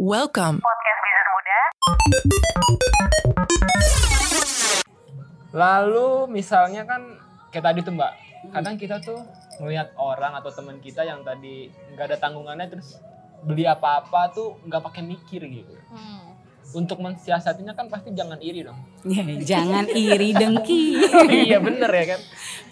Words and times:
Welcome. 0.00 0.64
Podcast 0.64 1.00
Bisnis 1.04 1.28
Muda. 1.28 1.60
Lalu 5.52 6.08
misalnya 6.32 6.88
kan 6.88 7.20
kayak 7.52 7.64
tadi 7.68 7.84
tuh 7.84 7.92
mbak, 7.92 8.16
kadang 8.48 8.80
kita 8.80 8.96
tuh 9.04 9.20
melihat 9.60 9.92
orang 10.00 10.40
atau 10.40 10.48
teman 10.56 10.80
kita 10.80 11.04
yang 11.04 11.20
tadi 11.20 11.68
nggak 11.92 12.06
ada 12.08 12.16
tanggungannya 12.16 12.72
terus 12.72 12.96
beli 13.44 13.68
apa-apa 13.68 14.32
tuh 14.32 14.56
nggak 14.64 14.80
pakai 14.88 15.04
mikir 15.04 15.44
gitu. 15.44 15.76
Hmm. 15.92 16.32
Untuk 16.72 16.96
mensiasatinya 17.04 17.76
kan 17.76 17.92
pasti 17.92 18.16
jangan 18.16 18.40
iri 18.40 18.64
dong. 18.64 18.80
Ya, 19.04 19.20
jangan 19.44 19.84
iri 19.84 20.32
dengki. 20.32 20.96
iya 21.44 21.60
bener 21.60 21.92
ya 21.92 22.16
kan. 22.16 22.20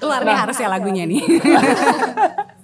Keluar 0.00 0.24
nih 0.24 0.32
harusnya 0.32 0.72
lagunya 0.72 1.04
nih. 1.04 1.20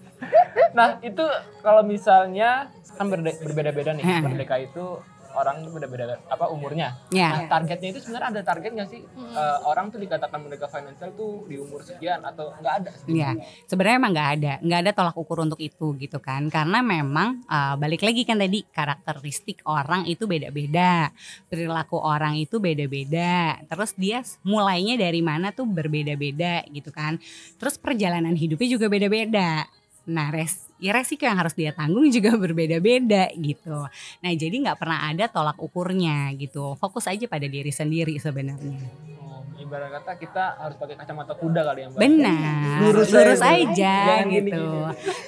Nah 0.74 0.98
itu 1.00 1.24
kalau 1.62 1.82
misalnya 1.86 2.68
kan 2.98 3.06
berde- 3.10 3.38
berbeda-beda 3.40 3.94
nih 3.94 4.04
merdeka 4.22 4.58
itu 4.58 5.00
orang 5.34 5.66
beda-beda 5.66 6.14
apa 6.30 6.46
umurnya. 6.46 6.94
Ya. 7.10 7.30
Nah 7.34 7.40
targetnya 7.50 7.90
itu 7.90 8.00
sebenarnya 8.06 8.38
ada 8.38 8.42
target 8.46 8.70
nggak 8.70 8.90
sih 8.90 9.02
Eh, 9.34 9.58
orang 9.66 9.90
tuh 9.90 9.98
dikatakan 9.98 10.46
merdeka 10.46 10.70
financial 10.70 11.10
tuh 11.18 11.42
di 11.50 11.58
umur 11.58 11.82
sekian 11.82 12.22
atau 12.22 12.54
nggak 12.54 12.74
ada? 12.78 12.90
Ya, 13.10 13.34
sebenarnya 13.66 13.96
emang 13.98 14.12
nggak 14.14 14.30
ada, 14.38 14.52
nggak 14.62 14.80
ada 14.86 14.92
tolak 14.94 15.16
ukur 15.18 15.42
untuk 15.42 15.58
itu 15.58 15.90
gitu 15.98 16.22
kan, 16.22 16.46
karena 16.46 16.78
memang 16.78 17.42
uh, 17.50 17.74
balik 17.74 18.06
lagi 18.06 18.22
kan 18.22 18.38
tadi 18.38 18.62
karakteristik 18.70 19.58
orang 19.66 20.06
itu 20.06 20.30
beda-beda, 20.30 21.10
perilaku 21.50 21.98
orang 21.98 22.38
itu 22.38 22.62
beda-beda, 22.62 23.58
terus 23.66 23.90
dia 23.98 24.22
mulainya 24.46 24.94
dari 24.94 25.18
mana 25.18 25.50
tuh 25.50 25.66
berbeda-beda 25.66 26.62
gitu 26.70 26.94
kan, 26.94 27.18
terus 27.58 27.74
perjalanan 27.74 28.38
hidupnya 28.38 28.70
juga 28.70 28.86
beda-beda. 28.86 29.66
Nah, 30.04 30.28
res, 30.28 30.68
ya 30.76 30.92
resiko 30.92 31.24
yang 31.24 31.40
harus 31.40 31.56
dia 31.56 31.72
tanggung 31.72 32.04
juga 32.12 32.36
berbeda-beda 32.42 33.32
gitu. 33.32 33.88
Nah, 34.20 34.32
jadi 34.36 34.52
nggak 34.52 34.76
pernah 34.76 35.08
ada 35.08 35.24
tolak 35.32 35.56
ukurnya 35.56 36.28
gitu. 36.36 36.76
Fokus 36.76 37.08
aja 37.08 37.24
pada 37.24 37.48
diri 37.48 37.72
sendiri 37.72 38.20
sebenarnya. 38.20 38.84
Oh, 39.16 39.40
ibarat 39.56 39.88
kata 39.96 40.12
kita 40.20 40.44
harus 40.60 40.76
pakai 40.76 41.00
kacamata 41.00 41.32
kuda 41.32 41.60
kali 41.64 41.80
ya 41.80 41.88
mbak. 41.88 41.98
Benar, 42.04 42.76
Lurus 42.84 43.08
lurus, 43.08 43.40
aja. 43.40 43.56
aja, 43.72 43.96
Jangan 44.20 44.26
gitu. 44.28 44.66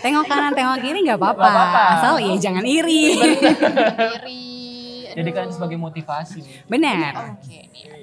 Tengok 0.04 0.24
kanan, 0.28 0.52
tengok 0.52 0.76
kiri 0.84 0.98
nggak 1.08 1.18
apa-apa. 1.24 1.50
Asal 1.96 2.14
ya 2.20 2.36
jangan 2.36 2.64
iri. 2.68 3.16
Iri. 3.16 4.44
Jadikan 5.16 5.48
aduh. 5.48 5.54
sebagai 5.56 5.80
motivasi. 5.80 6.68
Benar. 6.68 7.40
Oke 7.40 7.72
nih. 7.72 7.95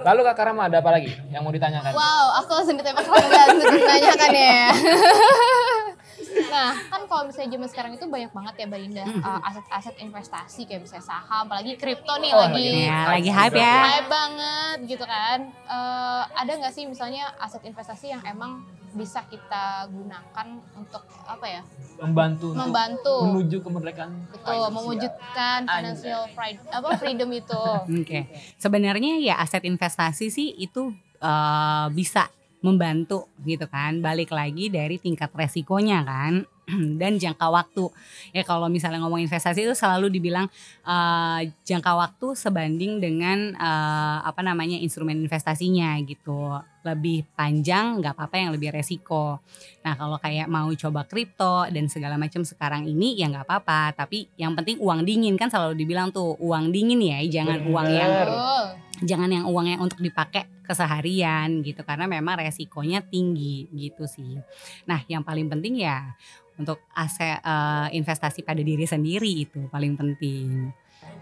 Lalu 0.00 0.20
Kak 0.24 0.34
Karama 0.34 0.72
ada 0.72 0.80
apa 0.80 0.90
lagi 0.90 1.12
yang 1.28 1.44
mau 1.44 1.52
ditanyakan? 1.52 1.92
Wow, 1.92 2.26
aku 2.40 2.50
langsung 2.54 2.80
ditembak 2.80 3.04
untuk 3.04 3.68
ditanyakan 3.70 4.30
ya. 4.32 4.64
nah, 6.52 6.72
kan 6.88 7.00
kalau 7.04 7.22
misalnya 7.28 7.50
zaman 7.52 7.68
sekarang 7.68 7.92
itu 7.92 8.04
banyak 8.08 8.32
banget 8.32 8.54
ya 8.56 8.64
Mbak 8.66 8.80
Linda 8.80 9.04
uh, 9.20 9.40
aset-aset 9.44 9.94
investasi 10.00 10.64
kayak 10.64 10.80
misalnya 10.82 11.04
saham, 11.04 11.44
apalagi 11.44 11.76
kripto 11.76 12.14
nih 12.18 12.32
Oh, 12.32 12.40
lagi 12.40 12.56
lagi 12.56 12.88
Ya, 12.88 13.00
lagi 13.06 13.30
hype 13.30 13.56
ya. 13.56 13.76
hype 13.86 14.08
banget 14.08 14.78
gitu 14.88 15.04
kan. 15.04 15.38
Eh, 15.48 16.22
ada 16.32 16.52
nggak 16.56 16.72
sih 16.72 16.84
misalnya 16.88 17.28
aset 17.36 17.60
investasi 17.62 18.06
yang 18.10 18.22
emang 18.24 18.64
bisa 18.92 19.24
kita 19.26 19.88
gunakan 19.88 20.46
untuk 20.76 21.02
apa 21.24 21.46
ya? 21.48 21.62
Membantu 22.00 22.52
untuk 22.52 22.60
Membantu. 22.68 23.14
menuju 23.28 23.56
kemerdekaan. 23.64 24.12
Betul, 24.28 24.64
mewujudkan 24.68 25.60
financial 25.64 26.22
freedom, 26.36 26.70
apa 26.70 26.88
freedom 27.00 27.30
itu. 27.32 27.62
Oke. 28.04 28.20
Sebenarnya 28.60 29.18
ya 29.18 29.40
aset 29.40 29.64
investasi 29.64 30.28
sih 30.28 30.52
itu 30.60 30.92
eh, 31.18 31.86
bisa 31.96 32.28
membantu 32.62 33.26
gitu 33.42 33.66
kan. 33.66 33.98
Balik 33.98 34.30
lagi 34.30 34.70
dari 34.70 35.00
tingkat 35.00 35.32
resikonya 35.34 36.04
kan 36.06 36.46
dan 37.00 37.18
jangka 37.18 37.46
waktu. 37.50 37.90
Ya 38.30 38.42
kalau 38.46 38.70
misalnya 38.70 39.02
ngomong 39.02 39.22
investasi 39.24 39.66
itu 39.66 39.74
selalu 39.74 40.08
dibilang 40.12 40.46
eh, 40.86 41.40
jangka 41.66 41.92
waktu 41.94 42.26
sebanding 42.38 43.02
dengan 43.02 43.54
eh, 43.56 44.18
apa 44.22 44.40
namanya 44.40 44.78
instrumen 44.78 45.18
investasinya 45.22 45.98
gitu. 46.06 46.58
Lebih 46.82 47.26
panjang 47.38 48.02
nggak 48.02 48.14
apa-apa 48.18 48.36
yang 48.42 48.50
lebih 48.54 48.74
resiko. 48.74 49.38
Nah 49.86 49.94
kalau 49.94 50.18
kayak 50.18 50.50
mau 50.50 50.70
coba 50.74 51.06
kripto 51.06 51.66
dan 51.70 51.86
segala 51.86 52.18
macam 52.18 52.42
sekarang 52.42 52.86
ini 52.86 53.18
ya 53.18 53.30
nggak 53.30 53.46
apa-apa. 53.46 53.94
Tapi 53.94 54.30
yang 54.38 54.54
penting 54.58 54.78
uang 54.82 55.06
dingin 55.06 55.34
kan 55.38 55.50
selalu 55.50 55.78
dibilang 55.78 56.10
tuh 56.10 56.34
uang 56.42 56.74
dingin 56.74 56.98
ya, 57.02 57.18
jangan 57.42 57.58
uang 57.66 57.88
yang 57.90 58.10
Bener. 58.12 58.81
Jangan 59.02 59.30
yang 59.30 59.44
uangnya 59.46 59.82
untuk 59.82 60.00
dipakai 60.00 60.48
keseharian 60.62 61.60
gitu 61.66 61.82
karena 61.82 62.06
memang 62.06 62.38
resikonya 62.38 63.02
tinggi 63.02 63.68
gitu 63.74 64.06
sih. 64.06 64.38
Nah, 64.86 65.02
yang 65.10 65.26
paling 65.26 65.50
penting 65.50 65.82
ya 65.82 66.14
untuk 66.56 66.80
aset 66.94 67.42
eh, 67.42 67.86
investasi 67.98 68.46
pada 68.46 68.62
diri 68.62 68.86
sendiri 68.86 69.44
itu 69.44 69.66
paling 69.68 69.98
penting. 69.98 70.70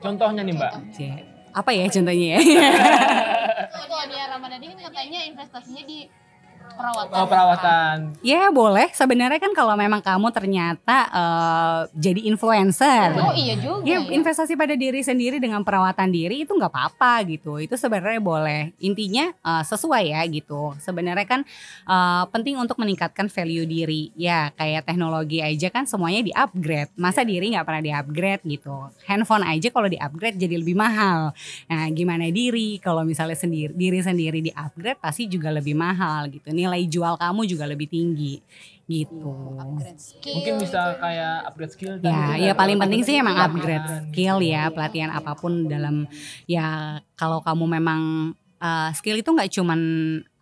Contohnya 0.00 0.44
nih 0.44 0.54
mbak. 0.54 0.72
Cie. 0.92 1.14
Apa 1.50 1.74
ya 1.74 1.90
contohnya 1.90 2.26
ya? 2.36 2.40
Kalau 3.70 4.06
Nia 4.06 4.24
Ramadhani 4.30 4.66
kan 4.70 4.78
katanya 4.86 5.18
investasinya 5.26 5.82
di 5.82 6.06
perawatan. 6.74 7.16
Oh 7.16 7.26
perawatan. 7.26 7.96
ya 8.20 8.50
boleh. 8.50 8.88
Sebenarnya 8.94 9.40
kan 9.40 9.52
kalau 9.54 9.74
memang 9.74 10.02
kamu 10.02 10.28
ternyata 10.34 10.98
eh, 11.10 11.80
jadi 11.96 12.20
influencer. 12.30 13.16
Oh 13.18 13.34
iya 13.34 13.54
juga. 13.58 13.86
Ya, 13.86 13.98
ya. 14.02 14.10
investasi 14.14 14.54
pada 14.54 14.74
diri 14.74 15.00
sendiri 15.02 15.42
dengan 15.42 15.62
perawatan 15.66 16.10
diri 16.10 16.44
itu 16.44 16.52
nggak 16.52 16.72
apa-apa 16.72 17.26
gitu. 17.28 17.58
Itu 17.58 17.74
sebenarnya 17.74 18.22
boleh. 18.22 18.74
Intinya 18.82 19.32
eh, 19.32 19.64
sesuai 19.64 20.14
ya 20.14 20.22
gitu. 20.28 20.74
Sebenarnya 20.78 21.26
kan 21.26 21.40
eh, 21.86 22.24
penting 22.30 22.60
untuk 22.60 22.78
meningkatkan 22.78 23.26
value 23.26 23.66
diri. 23.66 24.14
Ya 24.14 24.50
kayak 24.54 24.86
teknologi 24.86 25.42
aja 25.42 25.68
kan 25.70 25.84
semuanya 25.86 26.22
di-upgrade. 26.24 26.92
Masa 26.94 27.26
diri 27.26 27.52
nggak 27.52 27.66
pernah 27.66 27.82
di-upgrade 27.82 28.42
gitu. 28.46 28.90
Handphone 29.06 29.46
aja 29.46 29.68
kalau 29.70 29.88
di-upgrade 29.90 30.36
jadi 30.38 30.60
lebih 30.60 30.76
mahal. 30.76 31.32
Nah 31.66 31.86
gimana 31.90 32.28
diri 32.30 32.78
kalau 32.78 33.02
misalnya 33.02 33.36
sendiri 33.36 33.72
diri 33.74 34.00
sendiri 34.00 34.38
di-upgrade 34.44 35.00
pasti 35.00 35.26
juga 35.26 35.50
lebih 35.50 35.74
mahal 35.74 36.28
gitu. 36.30 36.52
Nilai 36.60 36.84
jual 36.84 37.16
kamu 37.16 37.48
juga 37.48 37.64
lebih 37.64 37.88
tinggi 37.88 38.44
gitu. 38.90 39.32
Mungkin 40.34 40.58
bisa 40.58 40.98
kayak 40.98 41.46
upgrade 41.46 41.72
skill. 41.72 41.92
tadi 42.02 42.10
Ya, 42.10 42.50
ya 42.50 42.52
paling 42.58 42.76
penting 42.76 43.06
sih 43.06 43.14
emang 43.16 43.38
upgrade 43.38 43.86
skill 44.10 44.42
ya, 44.42 44.68
pelatihan 44.74 45.14
apa 45.14 45.38
pun 45.38 45.70
dalam 45.70 46.10
ya 46.50 46.98
kalau 47.14 47.38
kamu 47.38 47.78
memang 47.78 48.02
uh, 48.58 48.90
skill 48.90 49.22
itu 49.22 49.30
nggak 49.30 49.50
cuman 49.54 49.80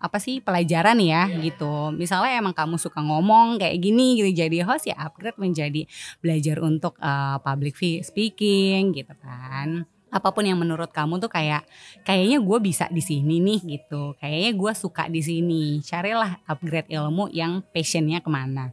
apa 0.01 0.17
sih 0.17 0.41
pelajaran 0.41 0.97
ya 0.97 1.29
gitu. 1.45 1.93
Misalnya 1.93 2.41
emang 2.41 2.57
kamu 2.57 2.81
suka 2.81 3.05
ngomong 3.05 3.61
kayak 3.61 3.79
gini 3.85 4.17
gitu 4.17 4.33
jadi 4.33 4.65
host 4.65 4.89
ya 4.89 4.97
upgrade 4.97 5.37
menjadi 5.37 5.85
belajar 6.25 6.57
untuk 6.65 6.97
uh, 7.05 7.37
public 7.45 7.77
speaking 8.01 8.97
gitu 8.97 9.13
kan. 9.21 9.85
Apa 10.09 10.33
pun 10.33 10.41
yang 10.43 10.57
menurut 10.57 10.89
kamu 10.89 11.19
tuh 11.19 11.29
kayak 11.29 11.69
kayaknya 12.03 12.41
gue 12.41 12.59
bisa 12.59 12.89
di 12.89 13.01
sini 13.01 13.39
nih 13.39 13.61
gitu. 13.79 14.17
Kayaknya 14.17 14.51
gue 14.57 14.73
suka 14.73 15.05
di 15.07 15.21
sini. 15.21 15.81
Carilah 15.81 16.41
upgrade 16.45 16.89
ilmu 16.89 17.29
yang 17.29 17.61
passionnya 17.69 18.19
ke 18.19 18.29
mana 18.29 18.73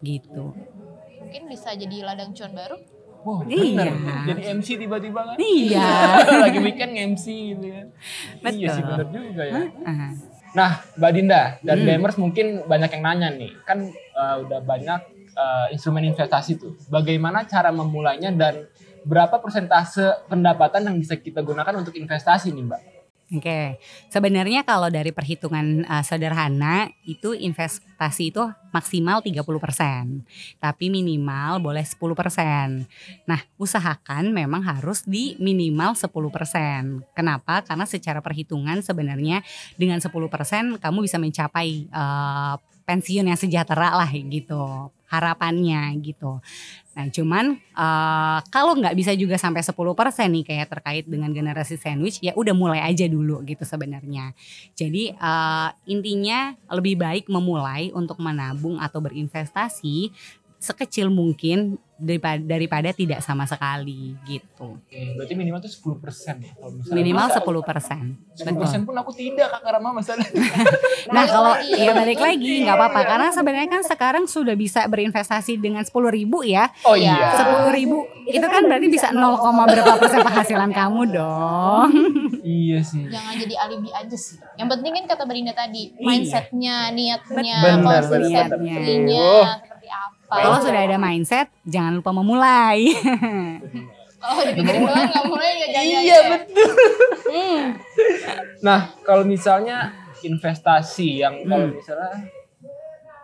gitu. 0.00 0.56
Mungkin 1.20 1.42
bisa 1.46 1.76
jadi 1.76 2.02
ladang 2.02 2.32
cuan 2.32 2.52
baru. 2.52 2.76
Wow, 3.20 3.44
Iya. 3.44 3.92
bener. 3.92 3.92
Jadi 4.32 4.42
MC 4.48 4.68
tiba-tiba 4.80 5.20
kan. 5.20 5.36
Iya. 5.36 5.88
Lagi 6.48 6.58
weekend 6.58 6.96
nge-MC 6.96 7.24
gitu 7.52 7.66
kan. 7.68 7.86
Iya 8.48 8.68
sih 8.72 8.80
Betul. 8.80 8.96
bener 9.12 9.20
juga 9.28 9.44
ya. 9.44 9.60
Ah. 9.84 10.10
Nah, 10.50 10.70
Mbak 10.96 11.10
Dinda 11.12 11.42
dan 11.60 11.76
Hmm. 11.78 11.86
gamers 11.86 12.16
mungkin 12.16 12.46
banyak 12.64 12.90
yang 12.90 13.02
nanya 13.04 13.28
nih, 13.30 13.52
kan 13.62 13.86
uh, 14.16 14.40
udah 14.40 14.64
banyak 14.64 15.00
uh, 15.36 15.66
instrumen 15.68 16.08
investasi 16.08 16.56
tuh. 16.56 16.74
Bagaimana 16.88 17.44
cara 17.44 17.68
memulainya 17.70 18.32
dan 18.32 18.66
berapa 19.04 19.40
persentase 19.40 20.26
pendapatan 20.28 20.88
yang 20.88 20.96
bisa 21.00 21.16
kita 21.16 21.40
gunakan 21.40 21.74
untuk 21.80 21.96
investasi 21.96 22.52
nih, 22.52 22.64
Mbak? 22.66 22.82
Oke, 23.30 23.78
sebenarnya 24.10 24.66
kalau 24.66 24.90
dari 24.90 25.14
perhitungan 25.14 25.86
uh, 25.86 26.02
sederhana 26.02 26.90
itu 27.06 27.30
investasi 27.30 28.34
itu 28.34 28.42
maksimal 28.74 29.22
30%, 29.22 29.46
tapi 30.58 30.90
minimal 30.90 31.62
boleh 31.62 31.86
10%. 31.86 32.10
Nah, 33.30 33.40
usahakan 33.54 34.34
memang 34.34 34.66
harus 34.66 35.06
di 35.06 35.38
minimal 35.38 35.94
10%. 35.94 36.10
Kenapa? 37.14 37.62
Karena 37.62 37.86
secara 37.86 38.18
perhitungan 38.18 38.82
sebenarnya 38.82 39.46
dengan 39.78 40.02
10% 40.02 40.82
kamu 40.82 40.98
bisa 40.98 41.22
mencapai 41.22 41.86
uh, 41.94 42.58
pensiun 42.82 43.30
yang 43.30 43.38
sejahtera 43.38 43.94
lah 43.94 44.10
gitu. 44.10 44.90
Harapannya 45.10 45.90
gitu. 46.00 46.38
Nah 46.94 47.06
cuman 47.10 47.58
eh, 47.58 48.38
kalau 48.50 48.78
nggak 48.78 48.94
bisa 48.94 49.10
juga 49.18 49.34
sampai 49.34 49.62
10% 49.62 50.30
nih 50.30 50.44
kayak 50.46 50.68
terkait 50.70 51.04
dengan 51.06 51.30
generasi 51.34 51.74
sandwich 51.74 52.22
ya 52.22 52.30
udah 52.38 52.54
mulai 52.54 52.80
aja 52.82 53.10
dulu 53.10 53.42
gitu 53.42 53.66
sebenarnya. 53.66 54.34
Jadi 54.78 55.10
eh, 55.14 55.68
intinya 55.90 56.54
lebih 56.70 56.94
baik 56.94 57.26
memulai 57.26 57.90
untuk 57.90 58.22
menabung 58.22 58.78
atau 58.78 59.02
berinvestasi 59.02 60.14
sekecil 60.60 61.08
mungkin 61.08 61.80
daripada, 61.96 62.36
daripada 62.36 62.88
tidak 62.92 63.20
sama 63.20 63.44
sekali 63.44 64.12
gitu. 64.24 64.76
Oke, 64.76 65.16
berarti 65.16 65.32
minimal 65.32 65.60
tuh 65.60 65.72
10% 65.72 66.00
ya 66.36 66.52
kalau 66.52 66.72
misalnya. 66.76 66.96
Minimal 66.96 67.26
Masa 67.28 67.40
10 67.40 67.60
persen. 67.64 68.00
10% 68.36 68.88
pun 68.88 68.94
aku 68.96 69.12
tidak 69.12 69.48
Kak 69.52 69.64
Rama 69.64 69.96
masalah. 69.96 70.24
Nah 71.10 71.24
kalau 71.26 71.56
lagi. 71.56 71.74
ya 71.74 71.90
balik 71.96 72.20
lagi 72.20 72.62
nggak 72.62 72.76
apa-apa 72.76 73.00
karena 73.02 73.28
sebenarnya 73.32 73.68
kan 73.72 73.82
sekarang 73.82 74.24
sudah 74.28 74.52
bisa 74.52 74.84
berinvestasi 74.84 75.56
dengan 75.56 75.80
10 75.80 75.90
ribu 76.12 76.44
ya. 76.44 76.68
Oh 76.84 76.92
Iya. 76.92 77.16
iya. 77.16 77.28
Sepuluh 77.40 77.72
ribu 77.72 77.98
itu 78.28 78.44
kan 78.44 78.62
berarti 78.68 78.86
bisa 78.86 79.08
0, 79.10 79.40
berapa 79.66 79.96
persen 79.96 80.20
penghasilan 80.20 80.70
kamu 80.70 81.00
dong. 81.10 81.88
Iya 82.40 82.80
sih. 82.84 83.08
Jangan 83.08 83.32
jadi 83.36 83.54
alibi 83.58 83.90
aja 83.90 84.16
sih. 84.16 84.36
Yang 84.56 84.68
penting 84.76 84.92
kan 84.92 85.04
kata 85.08 85.22
Berinda 85.24 85.52
tadi, 85.52 85.92
Iya. 85.92 86.04
mindsetnya, 86.04 86.76
niatnya, 86.92 87.56
konsistensinya. 87.80 89.24
Oh. 89.24 89.69
Apa. 89.90 90.34
Kalau 90.40 90.58
sudah 90.62 90.82
ada 90.86 90.96
mindset 90.96 91.50
jangan 91.66 91.98
lupa 91.98 92.10
memulai. 92.14 92.80
Oh, 94.20 94.36
dipikirin 94.44 94.84
doang 94.84 95.08
nggak 95.08 95.24
mulai 95.32 95.48
nggak 95.56 95.70
jangan. 95.72 96.02
Iya 96.04 96.18
betul. 96.28 96.70
Hmm. 97.24 97.62
Nah 98.60 98.80
kalau 99.00 99.24
misalnya 99.24 99.96
investasi 100.20 101.24
yang 101.24 101.40
kalau 101.48 101.72
Hmm. 101.72 101.80
misalnya 101.80 102.12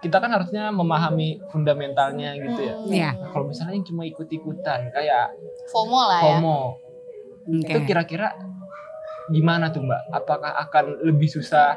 kita 0.00 0.16
kan 0.16 0.32
harusnya 0.32 0.72
memahami 0.72 1.36
fundamentalnya 1.52 2.40
gitu 2.40 2.60
ya. 2.64 2.74
Iya. 2.88 3.10
Nah, 3.12 3.28
kalau 3.28 3.44
misalnya 3.44 3.76
yang 3.76 3.84
cuma 3.84 4.08
ikut-ikutan 4.08 4.88
kayak 4.88 5.36
FOMO 5.68 6.00
lah 6.00 6.20
ya. 6.20 6.24
FOMO, 6.40 6.58
Oke. 7.44 7.68
itu 7.68 7.78
kira-kira 7.84 8.28
gimana 9.28 9.68
tuh 9.68 9.84
mbak? 9.84 10.00
Apakah 10.08 10.56
akan 10.64 11.04
lebih 11.04 11.28
susah? 11.28 11.76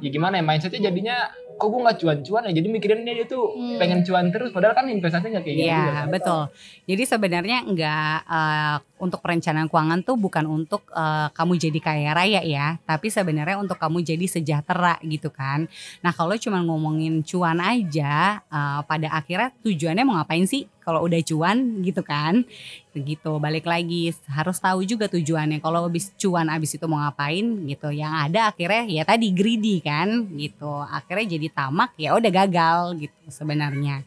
Ya 0.00 0.08
gimana 0.08 0.40
ya 0.40 0.44
mindsetnya 0.44 0.88
jadinya 0.88 1.28
kok 1.60 1.68
gue 1.68 1.76
nggak 1.78 1.98
cuan-cuan 1.98 2.42
ya 2.48 2.52
jadi 2.56 2.68
mikirinnya 2.68 3.12
dia 3.12 3.26
tuh 3.26 3.52
Hmm. 3.52 3.76
pengen 3.76 4.00
cuan 4.00 4.26
terus 4.28 4.48
padahal 4.48 4.72
kan 4.72 4.88
investasinya 4.88 5.36
nggak 5.36 5.44
kayak 5.44 5.56
gitu 5.56 5.68
Iya 5.68 5.84
kan? 5.92 6.06
betul. 6.08 6.42
Jadi 6.86 7.02
sebenarnya 7.04 7.58
enggak 7.62 8.16
eh, 8.24 8.76
untuk 8.96 9.20
perencanaan 9.20 9.68
keuangan 9.68 10.00
tuh 10.00 10.16
bukan 10.16 10.44
untuk 10.46 10.88
eh, 10.90 11.28
kamu 11.30 11.52
jadi 11.58 11.78
kaya 11.78 12.10
raya 12.10 12.40
ya, 12.40 12.80
tapi 12.82 13.08
sebenarnya 13.08 13.56
untuk 13.56 13.76
kamu 13.76 14.00
jadi 14.00 14.24
sejahtera 14.24 14.96
gitu 15.02 15.28
kan. 15.28 15.68
Nah 16.00 16.10
kalau 16.10 16.32
cuma 16.34 16.60
ngomongin 16.60 17.20
cuan 17.20 17.60
aja, 17.60 18.40
eh, 18.42 18.80
pada 18.82 19.12
akhirnya 19.12 19.52
tujuannya 19.60 20.02
mau 20.02 20.16
ngapain 20.16 20.44
sih? 20.44 20.64
Kalau 20.90 21.06
udah 21.06 21.22
cuan 21.22 21.56
gitu 21.80 22.02
kan, 22.02 22.42
gitu. 22.90 23.38
Balik 23.38 23.62
lagi 23.64 24.10
harus 24.26 24.58
tahu 24.58 24.82
juga 24.82 25.06
tujuannya. 25.06 25.62
Kalau 25.62 25.86
habis 25.86 26.10
cuan 26.16 26.50
abis 26.50 26.74
itu 26.74 26.84
mau 26.84 26.98
ngapain 26.98 27.46
gitu. 27.64 27.88
Yang 27.88 28.12
ada 28.26 28.40
akhirnya 28.50 28.82
ya 28.90 29.02
tadi 29.04 29.30
greedy 29.30 29.78
kan, 29.78 30.26
gitu. 30.34 30.82
Akhirnya 30.82 31.30
jadi 31.30 31.46
tamak 31.48 31.94
ya 31.94 32.12
udah 32.12 32.30
gagal 32.34 32.78
gitu 32.98 33.14
sebenarnya. 33.30 34.02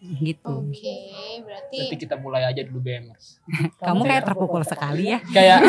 Gitu. 0.00 0.48
Oke, 0.48 0.96
berarti 1.44 1.76
Nanti 1.76 1.96
kita 1.98 2.16
mulai 2.16 2.48
aja 2.48 2.64
dulu 2.64 2.80
BMers. 2.80 3.36
Kamu 3.84 4.00
kayak 4.00 4.24
terpukul 4.24 4.64
sekali 4.64 5.12
ya. 5.12 5.20
Kayak 5.20 5.60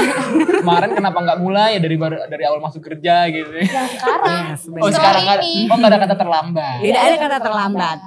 kemarin 0.56 0.96
kenapa 0.96 1.20
nggak 1.20 1.40
mulai 1.44 1.76
ya 1.76 1.84
dari 1.84 2.00
baru- 2.00 2.24
dari 2.32 2.48
awal 2.48 2.64
masuk 2.64 2.80
kerja 2.80 3.28
gitu. 3.28 3.52
yang 3.52 3.68
sekarang 3.92 4.56
Yes, 4.56 4.64
Oh 4.64 4.72
benar. 4.72 4.96
sekarang 4.96 5.26
ada, 5.28 5.44
ini. 5.44 5.68
oh 5.68 5.76
nggak 5.76 5.92
ada 5.92 6.00
kata 6.00 6.16
terlambat. 6.16 6.78
Tidak 6.80 7.02
ada 7.04 7.16
kata 7.20 7.38
terlambat. 7.44 7.98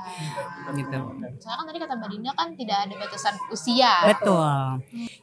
Gitu. 0.72 0.98
Soalnya 1.44 1.58
kan 1.60 1.66
tadi 1.68 1.78
kata 1.84 1.94
Mbak 2.00 2.08
Dinda 2.08 2.30
kan 2.32 2.48
tidak 2.56 2.78
ada 2.88 2.94
batasan 2.96 3.34
usia. 3.52 3.92
Betul. 4.08 4.56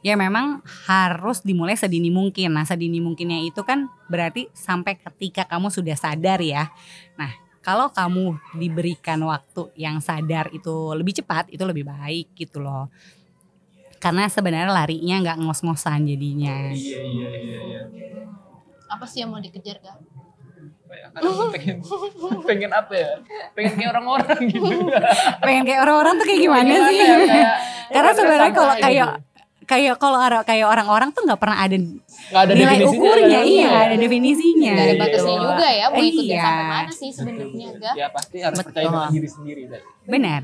Ya 0.06 0.14
memang 0.14 0.62
harus 0.86 1.42
dimulai 1.42 1.74
sedini 1.74 2.14
mungkin. 2.14 2.54
Nah, 2.54 2.62
sedini 2.62 3.02
mungkinnya 3.02 3.42
itu 3.42 3.66
kan 3.66 3.90
berarti 4.06 4.46
sampai 4.54 4.94
ketika 5.00 5.48
kamu 5.50 5.74
sudah 5.74 5.98
sadar 5.98 6.38
ya. 6.38 6.70
Nah, 7.18 7.32
kalau 7.62 7.90
kamu 7.90 8.38
diberikan 8.58 9.22
waktu 9.22 9.70
yang 9.78 9.98
sadar 10.02 10.50
itu 10.50 10.94
lebih 10.94 11.22
cepat, 11.22 11.50
itu 11.50 11.62
lebih 11.62 11.86
baik 11.86 12.34
gitu 12.34 12.62
loh. 12.62 12.90
Karena 14.02 14.26
sebenarnya 14.26 14.66
larinya 14.66 15.22
nggak 15.22 15.38
ngos-ngosan 15.46 16.10
jadinya. 16.10 16.74
Iya 16.74 17.00
iya 17.06 17.28
iya. 17.38 17.58
iya. 17.62 17.82
Apa 18.90 19.06
sih 19.06 19.22
yang 19.22 19.30
mau 19.30 19.38
dikejar 19.38 19.78
gak? 19.78 19.94
Apa 20.92 21.24
ya, 21.24 21.44
pengen 21.50 21.76
pengen 22.48 22.70
apa 22.70 22.92
ya? 22.92 23.10
Pengen 23.52 23.72
kayak 23.74 23.90
orang-orang 23.90 24.38
gitu. 24.44 24.76
Pengen 25.40 25.62
kayak 25.64 25.80
orang-orang 25.80 26.14
tuh 26.14 26.26
kayak 26.26 26.40
gimana 26.42 26.68
sih? 26.68 26.96
ya, 26.98 27.16
kayak- 27.18 27.56
Karena 27.88 28.10
ya, 28.10 28.14
sebenarnya 28.14 28.52
kalau 28.52 28.74
gitu. 28.74 28.84
kayak 28.84 29.08
kayak 29.62 29.94
kalau 29.96 30.18
kayak 30.42 30.66
orang-orang 30.66 31.08
tuh 31.10 31.22
nggak 31.22 31.40
pernah 31.40 31.58
ada 31.58 31.76
nggak 31.78 32.42
ada 32.42 32.52
nilai 32.52 32.76
definisinya, 32.76 32.92
ukurnya 32.92 33.38
kan? 33.38 33.46
iya 33.46 33.64
nggak 33.64 33.84
ada 33.84 33.96
definisinya 33.96 34.72
Gak 34.72 34.84
ada 34.84 34.94
batasnya 34.98 35.32
iya. 35.32 35.42
juga 35.42 35.66
ya, 35.70 35.84
mau 35.86 36.02
ikut 36.02 36.24
Iya. 36.24 36.42
sampai 36.42 36.66
mana 36.66 36.90
sih 36.92 37.10
sebenarnya 37.10 37.66
gak? 37.78 37.94
Ya 37.94 38.06
pasti 38.08 38.36
harus 38.38 38.56
Betul. 38.58 38.66
percaya 38.68 38.86
dengan 38.86 39.10
diri 39.10 39.28
sendiri 39.30 39.62
tadi. 39.66 39.84
benar 40.04 40.42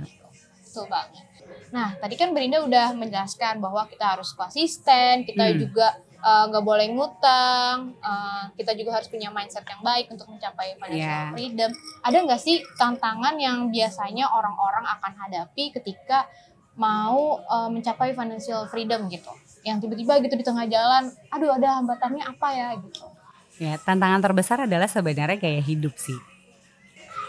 Betul 0.59 0.85
banget. 0.87 1.25
Nah, 1.69 1.89
tadi 1.95 2.15
kan 2.15 2.29
Berinda 2.31 2.59
udah 2.63 2.87
menjelaskan 2.95 3.55
bahwa 3.59 3.85
kita 3.85 4.07
harus 4.09 4.33
konsisten, 4.33 5.15
kita 5.23 5.45
Hmm. 5.47 5.59
juga 5.59 6.01
eh, 6.19 6.45
nggak 6.51 6.65
boleh 6.65 6.87
ngutang, 6.93 7.95
eh, 7.99 8.43
kita 8.59 8.75
juga 8.75 8.99
harus 8.99 9.07
punya 9.07 9.31
mindset 9.31 9.63
yang 9.67 9.83
baik 9.83 10.11
untuk 10.11 10.27
mencapai 10.29 10.75
financial 10.79 10.99
Yeah. 10.99 11.31
freedom. 11.35 11.71
Ada 12.03 12.19
nggak 12.27 12.41
sih 12.43 12.63
tantangan 12.75 13.35
yang 13.39 13.71
biasanya 13.71 14.27
orang-orang 14.31 14.85
akan 14.99 15.13
hadapi 15.27 15.71
ketika 15.75 16.27
mau 16.75 17.39
eh, 17.43 17.69
mencapai 17.71 18.15
financial 18.15 18.67
freedom 18.67 19.07
gitu? 19.11 19.31
Yang 19.67 19.87
tiba-tiba 19.87 20.13
gitu 20.23 20.35
di 20.39 20.45
tengah 20.47 20.67
jalan, 20.71 21.11
aduh 21.31 21.55
ada 21.55 21.83
hambatannya 21.83 22.25
apa 22.25 22.49
ya 22.55 22.69
gitu? 22.79 23.07
ya 23.59 23.75
tantangan 23.75 24.23
terbesar 24.23 24.71
adalah 24.71 24.87
sebenarnya 24.87 25.35
gaya 25.35 25.59
hidup 25.59 25.99
sih 25.99 26.15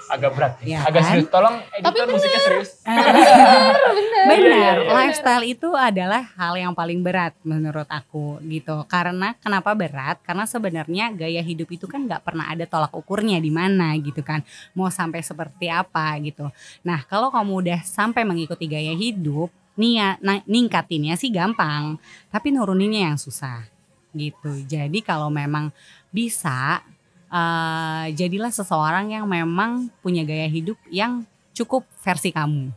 Agak 0.09 0.31
berat. 0.33 0.53
Iya 0.65 0.83
Agak 0.83 1.01
kan? 1.06 1.09
serius. 1.13 1.29
Tolong 1.29 1.56
editor 1.77 2.06
musiknya 2.09 2.41
serius. 2.41 2.71
Benar, 4.29 4.35
iya, 4.35 4.71
iya. 4.83 4.91
lifestyle 4.91 5.45
itu 5.47 5.69
adalah 5.73 6.27
hal 6.35 6.53
yang 6.59 6.73
paling 6.75 7.00
berat 7.00 7.31
menurut 7.41 7.88
aku 7.88 8.41
gitu. 8.45 8.83
Karena 8.89 9.38
kenapa 9.39 9.71
berat? 9.77 10.19
Karena 10.25 10.44
sebenarnya 10.44 11.13
gaya 11.15 11.39
hidup 11.39 11.69
itu 11.71 11.85
kan 11.88 12.03
nggak 12.03 12.25
pernah 12.25 12.50
ada 12.50 12.65
tolak 12.67 12.91
ukurnya 12.91 13.39
di 13.39 13.53
mana 13.53 13.95
gitu 13.95 14.19
kan. 14.19 14.44
Mau 14.75 14.89
sampai 14.91 15.23
seperti 15.23 15.71
apa 15.71 16.17
gitu. 16.19 16.51
Nah 16.83 17.06
kalau 17.07 17.31
kamu 17.31 17.51
udah 17.63 17.79
sampai 17.85 18.27
mengikuti 18.27 18.67
gaya 18.67 18.91
hidup, 18.91 19.47
niat 19.79 20.19
na- 20.19 20.44
ningkatinnya 20.44 21.15
sih 21.15 21.31
gampang, 21.31 21.95
tapi 22.27 22.51
nuruninnya 22.51 23.13
yang 23.13 23.17
susah 23.17 23.63
gitu. 24.11 24.51
Jadi 24.65 25.00
kalau 25.06 25.29
memang 25.31 25.71
bisa, 26.09 26.81
eh, 27.29 28.05
jadilah 28.11 28.49
seseorang 28.49 29.09
yang 29.09 29.25
memang 29.25 29.93
punya 29.99 30.21
gaya 30.21 30.45
hidup 30.45 30.77
yang 30.89 31.23
cukup 31.51 31.85
versi 31.99 32.29
kamu 32.29 32.69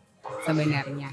sebenarnya. 0.43 1.11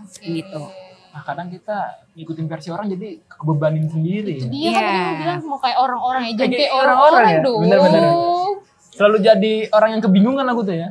Oke. 0.00 0.40
Gitu. 0.40 0.62
Nah, 1.10 1.22
kadang 1.26 1.50
kita 1.50 1.76
ngikutin 2.14 2.46
versi 2.46 2.68
orang 2.68 2.86
jadi 2.86 3.18
kebebanin 3.26 3.86
sendiri. 3.86 4.38
Itu 4.38 4.46
ya. 4.46 4.50
dia 4.50 4.70
kan 4.70 4.82
Iya. 4.82 4.86
tadi 4.86 5.02
lu 5.02 5.14
bilang 5.18 5.40
mau 5.44 5.58
kayak 5.58 5.78
orang-orang 5.78 6.22
ya, 6.22 6.32
jadi 6.38 6.56
Kayak 6.56 6.74
orang-orang 6.76 7.22
ya? 7.26 7.38
dong. 7.42 7.60
Bener-bener. 7.60 8.02
Selalu 8.90 9.16
jadi 9.18 9.52
orang 9.70 9.90
yang 9.90 10.02
kebingungan 10.02 10.46
aku 10.46 10.60
tuh 10.62 10.76
ya. 10.76 10.88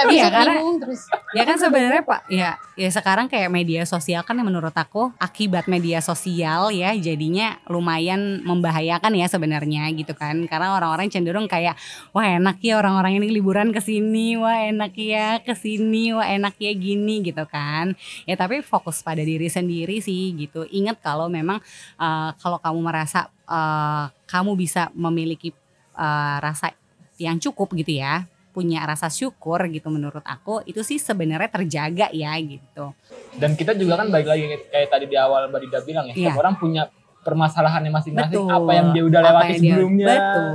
Episode 0.00 0.16
Iya, 0.16 0.26
karena- 0.32 0.56
bingung 0.56 0.78
terus. 0.80 1.02
Ya 1.30 1.42
kan 1.44 1.56
sebenarnya 1.60 2.02
Pak, 2.02 2.20
ya 2.32 2.50
ya 2.74 2.88
sekarang 2.90 3.28
kayak 3.28 3.52
media 3.52 3.82
sosial 3.84 4.24
kan 4.24 4.34
yang 4.34 4.48
menurut 4.48 4.72
aku 4.72 5.12
akibat 5.20 5.68
media 5.68 6.00
sosial 6.00 6.72
ya 6.72 6.96
jadinya 6.96 7.60
lumayan 7.68 8.40
membahayakan 8.42 9.12
ya 9.14 9.26
sebenarnya 9.28 9.86
gitu 9.92 10.16
kan. 10.16 10.40
Karena 10.48 10.72
orang-orang 10.74 11.12
cenderung 11.12 11.46
kayak 11.46 11.76
wah 12.10 12.24
enak 12.24 12.58
ya 12.64 12.80
orang-orang 12.80 13.20
ini 13.20 13.28
liburan 13.30 13.70
ke 13.70 13.78
sini, 13.78 14.34
wah 14.40 14.56
enak 14.56 14.96
ya 14.96 15.38
ke 15.44 15.52
sini, 15.52 16.16
wah 16.16 16.24
enak 16.26 16.56
ya 16.56 16.72
gini 16.72 17.20
gitu 17.20 17.44
kan. 17.46 17.92
Ya 18.24 18.34
tapi 18.34 18.64
fokus 18.64 19.04
pada 19.04 19.20
diri 19.20 19.46
sendiri 19.46 20.00
sih 20.00 20.32
gitu. 20.34 20.64
Ingat 20.66 21.04
kalau 21.04 21.28
memang 21.28 21.60
eh, 22.00 22.30
kalau 22.40 22.58
kamu 22.58 22.80
merasa 22.80 23.28
eh, 23.44 24.04
kamu 24.26 24.56
bisa 24.56 24.88
memiliki 24.96 25.52
eh, 25.94 26.36
rasa 26.40 26.72
yang 27.20 27.36
cukup 27.36 27.76
gitu 27.76 28.00
ya 28.00 28.24
punya 28.50 28.82
rasa 28.82 29.06
syukur 29.06 29.62
gitu 29.66 29.88
menurut 29.88 30.22
aku 30.22 30.60
itu 30.64 30.82
sih 30.82 30.98
sebenarnya 30.98 31.48
terjaga 31.48 32.10
ya 32.10 32.34
gitu. 32.36 32.90
Dan 33.32 33.54
kita 33.54 33.72
juga 33.72 33.96
kan 33.96 34.08
balik 34.08 34.26
lagi 34.26 34.42
kayak, 34.66 34.88
tadi 34.88 35.06
di 35.06 35.14
awal 35.14 35.46
Mbak 35.46 35.60
Dida 35.60 35.78
bilang 35.80 36.04
ya, 36.06 36.12
setiap 36.12 36.34
Iya. 36.34 36.40
orang 36.40 36.54
punya 36.56 36.82
permasalahannya 37.20 37.92
masing-masing, 37.92 38.48
apa 38.48 38.70
yang 38.72 38.86
dia 38.90 39.04
udah 39.04 39.20
lewati 39.20 39.54
dia- 39.54 39.76
sebelumnya. 39.76 40.06
betul 40.08 40.48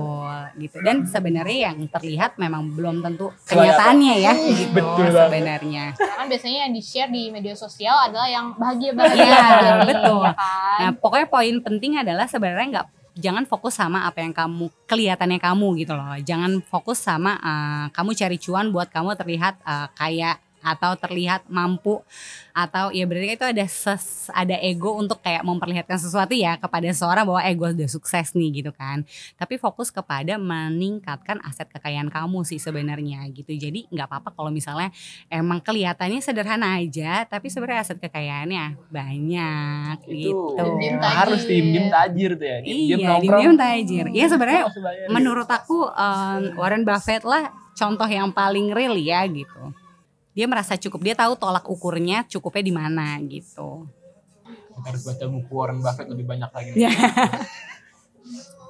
gitu. 0.55 0.77
Dan 0.79 1.03
sebenarnya 1.03 1.57
yang 1.69 1.77
terlihat 1.85 2.31
memang 2.35 2.71
belum 2.71 2.99
tentu 2.99 3.27
kenyataannya 3.45 4.15
ya 4.17 4.31
gitu 4.33 4.71
Betul 4.71 5.11
sebenarnya. 5.11 5.91
Karena 5.93 6.15
kan 6.15 6.25
biasanya 6.25 6.57
yang 6.63 6.71
di-share 6.71 7.11
di 7.11 7.27
media 7.27 7.53
sosial 7.53 7.95
adalah 8.01 8.25
yang 8.25 8.55
bahagia-bahagia. 8.55 9.19
Iya, 9.19 9.43
Jadi, 9.77 9.85
betul. 9.85 10.19
ya 10.21 10.31
kan? 10.31 10.79
Nah, 10.79 10.91
pokoknya 10.95 11.27
poin 11.27 11.55
penting 11.61 11.91
adalah 11.97 12.25
sebenarnya 12.25 12.67
nggak 12.71 12.87
jangan 13.15 13.47
fokus 13.47 13.79
sama 13.79 14.05
apa 14.05 14.21
yang 14.21 14.35
kamu 14.35 14.67
kelihatannya 14.85 15.39
kamu 15.39 15.67
gitu 15.81 15.95
loh. 15.95 16.13
Jangan 16.21 16.59
fokus 16.61 17.01
sama 17.01 17.39
eh, 17.39 17.85
kamu 17.95 18.11
cari 18.13 18.37
cuan 18.37 18.69
buat 18.69 18.91
kamu 18.91 19.15
terlihat 19.17 19.55
eh, 19.63 19.87
kayak 19.95 20.44
atau 20.65 20.97
terlihat 20.97 21.45
mampu 21.45 22.01
atau 22.55 22.89
ya 22.89 23.05
berarti 23.05 23.37
itu 23.37 23.45
ada 23.45 23.65
ses, 23.69 24.31
ada 24.33 24.57
ego 24.57 24.97
untuk 24.97 25.21
kayak 25.21 25.45
memperlihatkan 25.45 26.01
sesuatu 26.01 26.33
ya 26.33 26.57
kepada 26.57 26.89
seorang 26.89 27.27
bahwa 27.27 27.41
eh 27.45 27.53
gue 27.53 27.69
udah 27.77 27.89
sukses 27.91 28.33
nih 28.33 28.63
gitu 28.63 28.71
kan 28.73 29.05
tapi 29.37 29.61
fokus 29.61 29.93
kepada 29.93 30.41
meningkatkan 30.41 31.37
aset 31.45 31.69
kekayaan 31.69 32.09
kamu 32.09 32.41
sih 32.41 32.57
sebenarnya 32.57 33.21
gitu 33.29 33.53
jadi 33.53 33.85
nggak 33.91 34.07
apa-apa 34.09 34.33
kalau 34.33 34.49
misalnya 34.49 34.89
emang 35.29 35.61
kelihatannya 35.61 36.23
sederhana 36.23 36.81
aja 36.81 37.29
tapi 37.29 37.53
sebenarnya 37.53 37.85
aset 37.85 37.99
kekayaannya 38.01 38.79
banyak 38.89 39.97
itu 40.09 40.33
gitu 40.33 40.65
tajir. 40.97 40.97
harus 41.03 41.41
tim 41.45 41.65
dim 41.69 41.87
tajir 41.91 42.31
tuh 42.39 42.47
ya 42.47 42.57
iya 42.65 42.95
nongkrong. 42.97 43.41
diem 43.43 43.55
tajir 43.59 44.05
iya 44.09 44.25
sebenarnya 44.31 44.63
menurut 45.13 45.45
aku 45.45 45.85
um, 45.91 46.41
Warren 46.57 46.87
Buffett 46.87 47.27
lah 47.27 47.51
contoh 47.75 48.07
yang 48.07 48.31
paling 48.31 48.71
real 48.71 48.95
ya 48.95 49.27
gitu. 49.27 49.75
Dia 50.35 50.45
merasa 50.45 50.75
cukup, 50.75 50.99
dia 50.99 51.15
tahu 51.15 51.33
tolak 51.33 51.63
ukurnya 51.65 52.27
cukupnya 52.27 52.59
di 52.61 52.73
mana 52.73 53.15
gitu. 53.23 53.87
Harus 54.77 55.01
baca 55.01 55.25
buku 55.25 55.47
Warren 55.49 55.79
Buffett 55.79 56.05
lebih 56.05 56.27
banyak 56.27 56.51
lagi 56.51 56.69
Ya. 56.75 56.91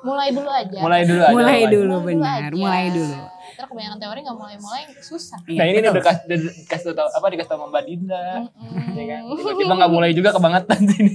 Mulai 0.05 0.29
dulu 0.29 0.45
aja. 0.45 0.77
mulai 0.77 1.01
dulu 1.01 1.17
aja 1.17 1.33
mulai 1.33 1.41
mulai. 1.57 1.65
dulu 1.65 1.95
Mulai 1.95 2.05
benar, 2.05 2.37
aja. 2.45 2.53
mulai 2.55 2.85
dulu. 2.93 3.17
Terus 3.55 3.65
kebanyakan 3.65 3.97
teori 3.97 4.19
nggak 4.21 4.37
mulai-mulai 4.37 4.81
susah. 5.01 5.39
Iya, 5.43 5.57
nah 5.57 5.65
ini 5.65 5.77
betul. 5.79 5.89
udah 5.89 6.03
kasih 6.03 6.23
udah 6.27 6.37
kasih 6.67 6.89
tau 6.93 7.07
apa 7.09 7.25
dikasih 7.25 7.49
tau 7.49 7.57
sama 7.57 7.65
Mbak 7.67 7.83
Dinda 7.83 8.23
Mm-mm. 8.37 8.93
ya 8.93 9.03
kan 9.07 9.19
tiba-tiba 9.33 9.73
nggak 9.73 9.91
mulai 9.91 10.11
juga 10.13 10.29
kebangetan 10.29 10.79
sini 10.85 11.11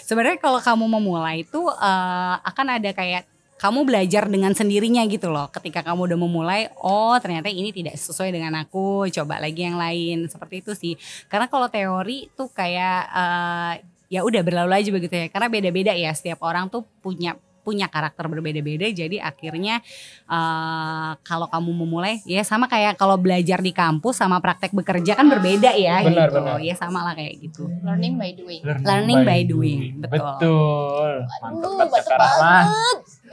Sebenarnya 0.00 0.38
kalau 0.38 0.58
kamu 0.58 0.84
memulai 0.88 1.42
itu 1.42 1.60
eh, 1.66 2.34
akan 2.40 2.66
ada 2.70 2.90
kayak 2.92 3.26
kamu 3.60 3.84
belajar 3.84 4.24
dengan 4.24 4.56
sendirinya 4.56 5.04
gitu 5.04 5.28
loh. 5.28 5.52
Ketika 5.52 5.84
kamu 5.84 6.08
udah 6.08 6.18
memulai, 6.18 6.72
oh 6.80 7.12
ternyata 7.20 7.52
ini 7.52 7.76
tidak 7.76 8.00
sesuai 8.00 8.32
dengan 8.32 8.56
aku, 8.56 9.04
coba 9.12 9.36
lagi 9.36 9.68
yang 9.68 9.76
lain. 9.76 10.24
Seperti 10.32 10.64
itu 10.64 10.72
sih. 10.72 10.94
Karena 11.28 11.44
kalau 11.44 11.68
teori 11.68 12.32
tuh 12.32 12.48
kayak 12.48 13.00
eh, 13.12 13.72
ya 14.08 14.24
udah 14.24 14.40
berlalu 14.40 14.72
aja 14.72 14.88
begitu 14.88 15.12
ya. 15.12 15.26
Karena 15.28 15.52
beda-beda 15.52 15.92
ya 15.92 16.08
setiap 16.16 16.40
orang 16.40 16.72
tuh 16.72 16.88
punya 17.04 17.36
punya 17.60 17.92
karakter 17.92 18.24
berbeda-beda 18.24 18.88
jadi 18.88 19.20
akhirnya 19.20 19.84
eh, 20.24 21.10
kalau 21.20 21.44
kamu 21.52 21.70
memulai 21.84 22.24
ya 22.24 22.40
sama 22.40 22.64
kayak 22.66 22.96
kalau 22.96 23.20
belajar 23.20 23.60
di 23.60 23.76
kampus 23.76 24.16
sama 24.16 24.40
praktek 24.40 24.72
bekerja 24.72 25.12
kan 25.12 25.28
berbeda 25.28 25.76
ya 25.76 26.00
Benar, 26.00 26.32
gitu 26.32 26.40
benar. 26.40 26.58
ya 26.64 26.74
sama 26.74 27.04
lah 27.04 27.12
kayak 27.12 27.36
gitu 27.36 27.68
Learning 27.84 28.16
by 28.16 28.32
doing. 28.32 28.60
Learning 28.64 29.20
by 29.28 29.40
doing, 29.44 29.80
betul. 30.00 30.24
betul 30.24 31.12
mantap 31.44 31.68
Aduh, 31.68 32.16
banget 32.16 32.66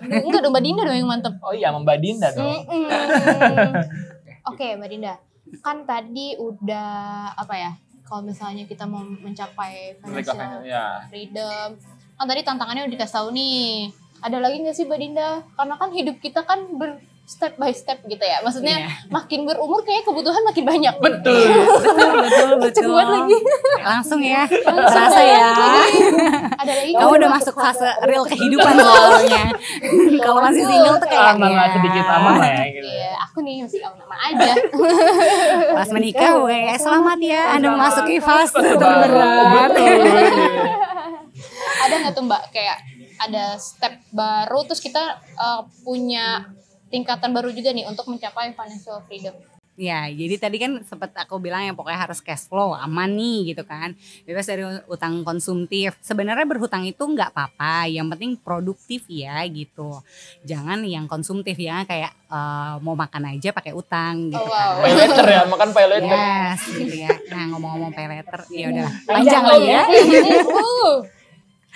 Enggak 0.03 0.41
dong 0.45 0.53
Mbak 0.53 0.63
Dinda 0.63 0.81
dong 0.85 0.97
yang 0.97 1.09
mantep. 1.09 1.33
oh 1.41 1.53
iya 1.53 1.73
Mbak 1.73 1.97
Dinda 2.01 2.27
dong. 2.33 2.61
Oke 4.47 4.77
Mbak 4.77 4.89
Dinda, 4.89 5.13
kan 5.65 5.83
tadi 5.83 6.37
udah 6.37 6.89
apa 7.35 7.53
ya? 7.57 7.71
Kalau 8.07 8.23
misalnya 8.23 8.63
kita 8.63 8.87
mau 8.87 9.03
mencapai 9.03 9.99
financial 9.99 10.63
ya 10.63 11.03
freedom, 11.11 11.75
kan 12.15 12.25
tadi 12.25 12.41
tantangannya 12.45 12.87
udah 12.87 12.93
dikasih 12.95 13.15
tahu 13.19 13.27
nih. 13.35 13.91
Ada 14.23 14.37
lagi 14.39 14.63
nggak 14.63 14.75
sih 14.75 14.85
Mbak 14.87 14.99
Dinda? 15.01 15.29
Karena 15.59 15.75
kan 15.75 15.89
hidup 15.91 16.17
kita 16.23 16.41
kan 16.47 16.59
ber 16.79 17.03
step 17.27 17.59
by 17.59 17.69
step 17.69 17.99
gitu 18.03 18.23
ya. 18.23 18.39
Maksudnya 18.39 18.75
Iya. 18.79 19.11
makin 19.11 19.43
berumur 19.43 19.83
kayak 19.83 20.07
kebutuhan 20.07 20.39
makin 20.41 20.63
banyak. 20.63 20.95
betul. 20.97 21.35
Betul 21.35 22.11
betul 22.23 22.49
betul. 22.63 22.71
Cepet 22.71 22.87
banget 22.87 23.09
lagi. 23.11 23.35
langsung 23.83 24.21
ya. 24.23 24.47
Terasa 24.47 25.19
ya. 25.21 25.47
Ada 26.63 26.71
lagi 26.73 26.91
kamu 26.95 27.11
udah 27.19 27.29
masuk 27.29 27.51
fase? 27.53 27.89
real 28.03 28.23
kehidupan 28.23 28.73
soalnya. 28.79 29.43
Kalau 30.17 30.39
masih 30.39 30.63
single 30.63 30.95
tuh 30.97 31.07
kayak 31.07 31.35
aman 31.35 31.51
lah 31.51 31.67
sedikit 31.69 32.05
aman 32.07 32.33
lah 32.39 32.47
ya 32.49 32.63
gitu. 32.71 32.87
Iya, 32.87 33.11
aku 33.21 33.37
nih 33.43 33.55
masih 33.61 33.79
aman-aman 33.83 34.19
aja. 34.23 34.51
pas 35.75 35.89
menikah 35.91 36.31
kayak 36.39 36.79
selamat 36.79 37.19
ya 37.19 37.41
anda 37.53 37.67
memasuki 37.69 38.15
fase 38.17 38.55
Betul, 38.55 38.79
terberat. 38.79 39.71
Ada 41.77 41.93
nggak 42.01 42.13
tuh 42.15 42.23
mbak 42.23 42.43
kayak 42.49 42.77
ada 43.17 43.57
step 43.57 43.93
baru 44.09 44.63
terus 44.63 44.79
kita 44.79 45.01
uh, 45.35 45.65
punya 45.81 46.45
tingkatan 46.87 47.31
baru 47.31 47.49
juga 47.49 47.69
nih 47.69 47.85
untuk 47.85 48.07
mencapai 48.07 48.51
financial 48.51 49.03
freedom. 49.05 49.35
Ya, 49.77 50.09
jadi 50.09 50.41
tadi 50.41 50.57
kan 50.57 50.81
sempat 50.81 51.13
aku 51.13 51.37
bilang 51.37 51.61
yang 51.61 51.77
pokoknya 51.77 52.01
harus 52.01 52.17
cash 52.17 52.49
flow, 52.49 52.73
aman 52.73 53.13
nih 53.13 53.53
gitu 53.53 53.61
kan. 53.61 53.93
Bebas 54.25 54.49
dari 54.49 54.65
utang 54.89 55.21
konsumtif. 55.21 55.93
Sebenarnya 56.01 56.49
berhutang 56.49 56.81
itu 56.81 56.97
nggak 56.97 57.29
apa-apa, 57.29 57.85
yang 57.85 58.09
penting 58.09 58.33
produktif 58.35 59.05
ya 59.05 59.37
gitu. 59.45 60.01
Jangan 60.41 60.81
yang 60.81 61.05
konsumtif 61.05 61.53
ya 61.53 61.85
kayak 61.85 62.09
eh, 62.09 62.73
mau 62.81 62.97
makan 62.97 63.37
aja 63.37 63.53
pakai 63.53 63.69
utang 63.71 64.33
gitu 64.33 64.41
Oh, 64.41 64.49
wow. 64.49 64.81
kan. 64.81 64.83
pay 64.83 64.93
later 64.97 65.25
ya 65.29 65.41
makan 65.45 65.69
pay 65.69 65.85
later 65.85 66.09
Yes, 66.09 66.59
gitu 66.73 66.95
ya. 66.97 67.09
Nah 67.29 67.43
ngomong-ngomong 67.47 67.91
pay 67.93 68.07
letter, 68.09 68.39
ya 68.49 68.65
udah 68.73 68.89
panjang 69.05 69.43
lagi 69.45 69.67
ya. 69.69 69.83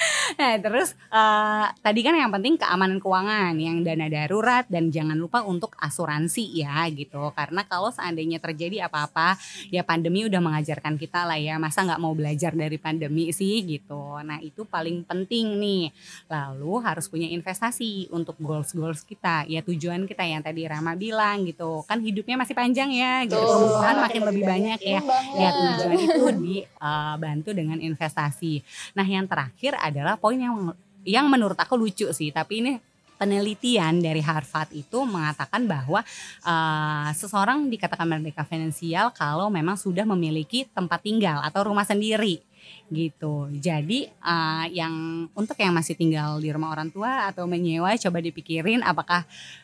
Uh, 0.01 0.31
Nah 0.41 0.57
terus 0.57 0.95
eh, 1.11 1.65
tadi 1.83 1.99
kan 2.01 2.15
yang 2.15 2.31
penting 2.31 2.55
keamanan 2.55 2.97
keuangan, 2.97 3.53
yang 3.59 3.83
dana 3.83 4.07
darurat 4.07 4.65
dan 4.71 4.89
jangan 4.89 5.17
lupa 5.19 5.43
untuk 5.43 5.75
asuransi 5.77 6.61
ya 6.61 6.87
gitu. 6.89 7.31
Karena 7.35 7.61
kalau 7.67 7.91
seandainya 7.91 8.39
terjadi 8.39 8.87
apa-apa, 8.87 9.35
ya 9.69 9.83
pandemi 9.83 10.25
udah 10.25 10.39
mengajarkan 10.39 10.95
kita 10.95 11.27
lah 11.27 11.37
ya. 11.37 11.61
Masa 11.61 11.83
nggak 11.85 12.01
mau 12.01 12.15
belajar 12.15 12.55
dari 12.55 12.79
pandemi 12.79 13.29
sih 13.35 13.61
gitu. 13.65 14.17
Nah 14.23 14.39
itu 14.41 14.63
paling 14.65 15.03
penting 15.05 15.59
nih. 15.59 15.93
Lalu 16.31 16.73
harus 16.81 17.05
punya 17.11 17.27
investasi 17.29 18.09
untuk 18.09 18.39
goals-goals 18.39 19.03
kita. 19.05 19.45
Ya 19.45 19.61
tujuan 19.61 20.07
kita 20.07 20.23
yang 20.23 20.41
tadi 20.41 20.65
Rama 20.65 20.95
bilang 20.95 21.43
gitu. 21.45 21.83
Kan 21.85 22.01
hidupnya 22.01 22.39
masih 22.39 22.55
panjang 22.55 22.89
ya. 22.91 23.27
Gitu. 23.27 23.37
Kebutuhan 23.37 23.95
makin 23.99 24.23
lebih 24.25 24.43
banyak 24.47 24.79
ya. 24.79 25.01
banget. 25.03 25.37
Ya 25.37 25.49
tujuan 25.53 25.97
itu 26.01 26.23
dibantu 26.39 27.49
dengan 27.51 27.77
investasi. 27.77 28.63
Nah 28.95 29.05
yang 29.05 29.27
terakhir 29.27 29.75
adalah 29.91 30.15
poin 30.15 30.39
yang 30.39 30.73
yang 31.05 31.27
menurut 31.27 31.57
aku 31.57 31.75
lucu 31.77 32.09
sih, 32.13 32.29
tapi 32.31 32.61
ini 32.63 32.73
penelitian 33.21 34.01
dari 34.01 34.17
Harvard 34.25 34.73
itu 34.73 35.05
mengatakan 35.05 35.69
bahwa 35.69 36.01
eh, 36.41 37.09
seseorang 37.13 37.69
dikatakan 37.69 38.09
merdeka 38.09 38.41
finansial 38.41 39.13
kalau 39.13 39.53
memang 39.53 39.77
sudah 39.77 40.09
memiliki 40.09 40.65
tempat 40.73 41.05
tinggal 41.05 41.37
atau 41.45 41.69
rumah 41.69 41.85
sendiri 41.85 42.41
gitu. 42.89 43.45
Jadi 43.53 44.09
eh, 44.09 44.65
yang 44.73 45.27
untuk 45.37 45.53
yang 45.61 45.77
masih 45.77 45.93
tinggal 45.93 46.41
di 46.41 46.49
rumah 46.49 46.73
orang 46.73 46.89
tua 46.89 47.29
atau 47.29 47.45
menyewa 47.45 47.93
coba 47.93 48.17
dipikirin 48.25 48.81
apakah 48.81 49.21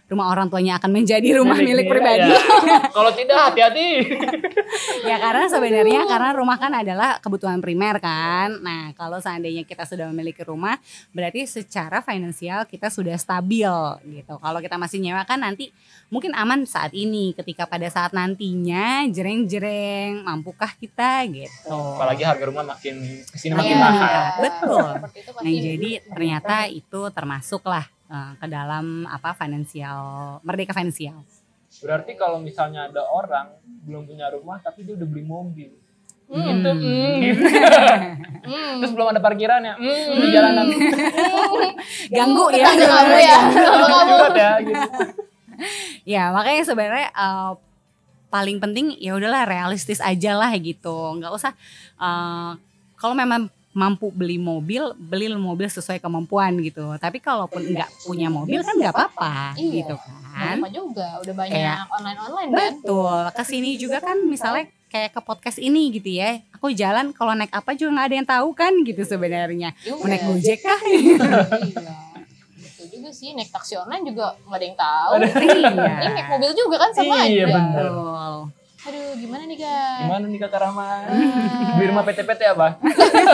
rumah 0.08 0.32
orang 0.32 0.48
tuanya 0.48 0.80
akan 0.80 0.88
menjadi 0.90 1.36
rumah 1.36 1.60
milik, 1.60 1.84
dia, 1.84 1.92
pribadi. 1.92 2.30
ya. 2.32 2.40
kalau 2.96 3.12
tidak 3.12 3.38
hati-hati 3.52 3.88
ya 5.04 5.16
karena 5.20 5.46
sebenarnya 5.48 6.02
karena 6.08 6.30
rumah 6.32 6.56
kan 6.56 6.72
adalah 6.72 7.20
kebutuhan 7.20 7.60
primer 7.60 8.00
kan. 8.00 8.56
Nah 8.64 8.96
kalau 8.96 9.20
seandainya 9.20 9.68
kita 9.68 9.84
sudah 9.84 10.08
memiliki 10.08 10.44
rumah, 10.44 10.80
berarti 11.12 11.44
secara 11.44 12.00
finansial 12.00 12.64
kita 12.66 12.88
sudah 12.88 13.20
stabil 13.20 13.68
gitu. 14.08 14.36
Kalau 14.40 14.60
kita 14.60 14.80
masih 14.80 15.04
nyewa 15.04 15.28
kan 15.28 15.44
nanti 15.44 15.76
mungkin 16.08 16.32
aman 16.34 16.64
saat 16.64 16.96
ini, 16.96 17.36
ketika 17.36 17.68
pada 17.68 17.88
saat 17.88 18.16
nantinya 18.16 19.04
jreng-jreng, 19.12 20.24
mampukah 20.24 20.72
kita 20.76 21.28
gitu. 21.28 21.68
apalagi 21.98 22.24
harga 22.24 22.46
rumah 22.48 22.64
makin 22.64 22.96
ke 23.24 23.38
sini 23.38 23.54
Iya. 23.54 23.60
makin 23.60 23.78
mahal 23.78 24.24
Betul. 24.40 24.90
Nah 25.44 25.52
jadi 25.52 25.92
ternyata 26.06 26.56
itu 26.70 27.02
termasuk 27.12 27.64
lah 27.66 27.84
eh, 28.08 28.32
ke 28.36 28.46
dalam 28.48 29.04
apa 29.06 29.34
finansial 29.34 30.00
merdeka 30.42 30.72
finansial. 30.72 31.22
berarti 31.78 32.16
kalau 32.16 32.40
misalnya 32.40 32.88
ada 32.88 33.06
orang 33.06 33.54
belum 33.84 34.04
punya 34.04 34.28
rumah 34.30 34.58
tapi 34.58 34.82
dia 34.82 34.96
udah 34.96 35.06
beli 35.06 35.24
mobil 35.24 35.72
Hmm. 36.28 36.44
gitu 36.60 36.72
mm, 36.76 37.14
gitu. 37.24 37.40
Hmm. 38.48 38.80
terus 38.80 38.92
belum 38.92 39.12
ada 39.12 39.24
parkirannya 39.24 39.80
mm, 39.80 40.12
di 40.14 40.28
jalanan 40.28 40.68
Ganggu 42.16 42.46
ya. 42.52 42.68
Kamu 42.68 43.16
ya. 43.16 43.38
Kamu. 43.64 43.86
Curhat 44.12 44.36
ya 44.36 44.52
gitu. 44.60 44.88
Ya 46.04 46.24
makanya 46.32 46.64
sebenarnya 46.64 47.08
eh, 47.10 47.52
paling 48.28 48.60
penting 48.60 48.92
ya 49.00 49.16
udahlah 49.16 49.48
realistis 49.48 50.04
aja 50.04 50.36
lah 50.36 50.52
gitu, 50.60 51.16
nggak 51.16 51.32
usah 51.32 51.56
eh, 51.96 52.52
kalau 52.96 53.16
memang 53.16 53.48
mampu 53.78 54.10
beli 54.10 54.42
mobil, 54.42 54.90
beli 54.98 55.30
mobil 55.30 55.70
sesuai 55.70 56.02
kemampuan 56.02 56.58
gitu. 56.60 56.98
Tapi 56.98 57.22
kalaupun 57.22 57.62
nggak 57.62 57.90
punya 58.04 58.26
mobil 58.28 58.60
kan 58.60 58.74
nggak 58.74 58.90
apa-apa 58.90 59.54
Iya. 59.54 59.86
gitu 59.86 59.96
kan. 60.02 60.58
Apa 60.58 60.68
juga 60.68 61.08
udah 61.22 61.34
banyak 61.36 61.54
Kayak- 61.54 61.86
online-online 61.88 62.50
kan. 62.50 62.58
Betul. 62.74 63.22
Ke 63.32 63.44
sini 63.46 63.70
juga 63.78 64.02
kan 64.02 64.18
misalnya 64.20 64.66
kayak 64.88 65.14
ke 65.14 65.22
podcast 65.22 65.60
ini 65.60 65.94
gitu 65.94 66.10
ya. 66.10 66.42
Aku 66.58 66.74
jalan 66.74 67.14
kalau 67.14 67.32
naik 67.32 67.54
apa 67.54 67.78
juga 67.78 67.94
nggak 67.94 68.08
ada 68.10 68.16
yang 68.16 68.26
tahu 68.28 68.50
kan 68.52 68.74
gitu 68.82 69.02
sebenarnya. 69.04 69.78
Mau 69.94 70.06
naik 70.06 70.26
gojek 70.26 70.58
kah? 70.60 70.82
Iya. 70.82 71.22
Betul 72.58 72.86
juga 72.92 73.10
sih 73.12 73.38
naik 73.38 73.50
taksi 73.50 73.78
online 73.78 74.04
juga 74.06 74.34
nggak 74.42 74.58
ada 74.58 74.66
yang 74.66 74.78
tahu. 74.78 75.12
iya. 75.22 75.94
Ini 76.02 76.12
naik 76.12 76.28
mobil 76.28 76.52
juga 76.52 76.76
kan 76.80 76.90
sama 76.92 77.14
Iya, 77.22 77.46
aja. 77.46 77.54
bener. 77.54 77.86
Aduh 78.88 79.20
gimana 79.20 79.44
nih 79.44 79.58
guys? 79.58 80.00
gimana 80.00 80.26
nih 80.26 80.40
kakak 80.40 80.62
Rama 80.64 80.88
beli 81.76 81.86
rumah 81.88 82.04
PT-PT 82.04 82.42
apa 82.48 82.68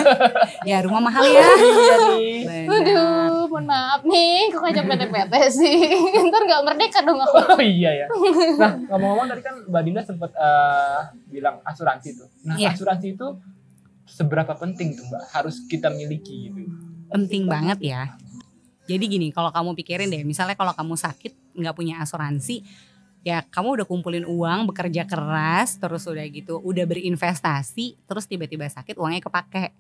Ya 0.70 0.82
rumah 0.82 0.98
mahal 1.00 1.22
ya. 1.22 1.46
iya 1.46 1.46
nih 2.10 2.38
Benar. 2.66 2.74
Aduh 2.74 3.46
mohon 3.48 3.66
maaf 3.66 4.02
nih, 4.04 4.50
kok 4.50 4.60
ngajak 4.60 4.86
PT-PT 4.88 5.34
sih? 5.54 5.78
Ntar 6.28 6.42
gak 6.44 6.62
merdeka 6.64 7.00
dong 7.02 7.20
aku. 7.20 7.38
Oh 7.54 7.62
iya 7.62 7.92
ya. 7.94 8.06
Nah 8.56 8.72
ngomong-ngomong 8.88 9.28
tadi 9.30 9.42
kan 9.42 9.56
Mbak 9.64 9.82
Dinda 9.84 10.02
sempat 10.02 10.32
eh, 10.34 11.00
bilang 11.30 11.62
asuransi 11.62 12.10
tuh. 12.16 12.28
Nah 12.44 12.56
Iya. 12.56 12.74
asuransi 12.74 13.14
itu 13.14 13.28
seberapa 14.06 14.54
penting 14.54 14.96
tuh 14.96 15.06
Mbak 15.06 15.24
harus 15.32 15.62
kita 15.64 15.88
miliki 15.90 16.50
gitu? 16.50 16.66
penting 17.06 17.46
banget 17.46 17.78
ya. 17.80 18.02
Jadi 18.84 19.06
gini, 19.08 19.30
kalau 19.30 19.48
kamu 19.48 19.78
pikirin 19.78 20.10
deh, 20.10 20.26
misalnya 20.26 20.58
kalau 20.58 20.74
kamu 20.74 20.98
sakit 20.98 21.32
nggak 21.54 21.72
punya 21.72 22.02
asuransi, 22.02 22.66
ya 23.24 23.42
kamu 23.48 23.82
udah 23.82 23.88
kumpulin 23.88 24.28
uang, 24.28 24.68
bekerja 24.70 25.08
keras, 25.08 25.80
terus 25.80 26.04
udah 26.06 26.24
gitu, 26.28 26.60
udah 26.60 26.84
berinvestasi, 26.84 28.04
terus 28.04 28.28
tiba-tiba 28.28 28.68
sakit 28.68 29.00
uangnya 29.00 29.24
kepake, 29.24 29.72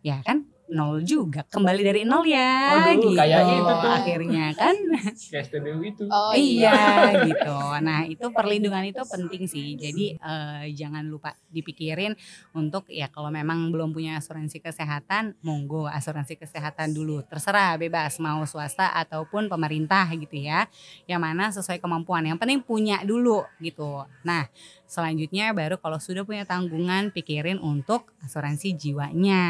ya 0.00 0.22
kan? 0.22 0.46
Nol 0.74 1.06
juga, 1.06 1.46
kembali 1.46 1.86
dari 1.86 2.02
nol 2.02 2.26
ya. 2.26 2.82
Waduh, 2.82 2.98
gitu. 2.98 3.08
kayak 3.14 3.40
itu 3.46 3.72
tuh. 3.78 3.90
Akhirnya 3.94 4.44
kan, 4.58 4.74
Kayak 5.14 5.44
studio 5.46 5.78
itu. 5.78 6.04
Oh 6.10 6.34
iya 6.34 7.14
gitu. 7.22 7.56
Nah 7.78 8.02
itu 8.10 8.26
perlindungan 8.34 8.82
itu 8.82 9.02
penting 9.06 9.46
sih. 9.46 9.78
Jadi 9.78 10.18
eh, 10.18 10.64
jangan 10.74 11.06
lupa 11.06 11.38
dipikirin 11.54 12.18
untuk 12.58 12.90
ya 12.90 13.06
kalau 13.06 13.30
memang 13.30 13.70
belum 13.70 13.94
punya 13.94 14.18
asuransi 14.18 14.58
kesehatan, 14.58 15.38
monggo 15.46 15.86
asuransi 15.86 16.34
kesehatan 16.34 16.90
dulu. 16.90 17.22
Terserah 17.22 17.78
bebas 17.78 18.18
mau 18.18 18.42
swasta 18.42 18.90
ataupun 18.98 19.46
pemerintah 19.46 20.10
gitu 20.18 20.42
ya. 20.42 20.66
Yang 21.06 21.20
mana 21.22 21.44
sesuai 21.54 21.78
kemampuan. 21.78 22.26
Yang 22.26 22.42
penting 22.42 22.60
punya 22.66 22.98
dulu 23.06 23.46
gitu. 23.62 24.02
Nah 24.26 24.50
selanjutnya 24.84 25.50
baru 25.50 25.76
kalau 25.76 25.96
sudah 25.96 26.22
punya 26.22 26.44
tanggungan 26.44 27.08
pikirin 27.08 27.56
untuk 27.56 28.12
asuransi 28.20 28.72
jiwanya 28.72 29.44